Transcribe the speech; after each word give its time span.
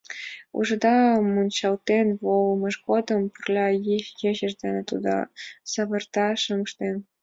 —Ужыда, 0.57 0.95
мунчалтен 1.31 2.07
волымыж 2.23 2.75
годым 2.87 3.21
пурла 3.33 3.67
ечыж 3.95 4.53
дене 4.61 4.81
тудо 4.89 5.11
тура 5.11 5.19
савыртышым 5.71 6.59
ыштен. 6.65 6.95